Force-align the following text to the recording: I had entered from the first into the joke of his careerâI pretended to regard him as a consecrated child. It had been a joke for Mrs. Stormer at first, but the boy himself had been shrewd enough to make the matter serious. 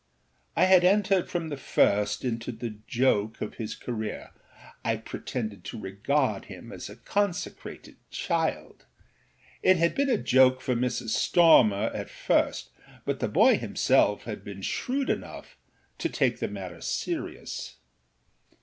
I 0.55 0.63
had 0.65 0.83
entered 0.83 1.29
from 1.29 1.49
the 1.49 1.57
first 1.57 2.25
into 2.25 2.51
the 2.51 2.79
joke 2.87 3.39
of 3.39 3.57
his 3.61 3.75
careerâI 3.75 4.31
pretended 5.05 5.63
to 5.65 5.79
regard 5.79 6.45
him 6.45 6.71
as 6.71 6.89
a 6.89 6.95
consecrated 6.95 7.97
child. 8.09 8.87
It 9.61 9.77
had 9.77 9.93
been 9.93 10.09
a 10.09 10.17
joke 10.17 10.59
for 10.59 10.73
Mrs. 10.73 11.09
Stormer 11.09 11.91
at 11.93 12.09
first, 12.09 12.71
but 13.05 13.19
the 13.19 13.27
boy 13.29 13.59
himself 13.59 14.23
had 14.23 14.43
been 14.43 14.63
shrewd 14.63 15.11
enough 15.11 15.55
to 15.99 16.11
make 16.19 16.39
the 16.39 16.47
matter 16.47 16.81
serious. 16.81 17.75